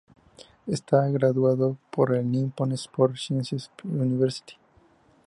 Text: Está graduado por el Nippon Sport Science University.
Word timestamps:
Está 0.65 1.07
graduado 1.09 1.77
por 1.91 2.15
el 2.15 2.31
Nippon 2.31 2.71
Sport 2.71 3.17
Science 3.17 3.55
University. 3.83 4.55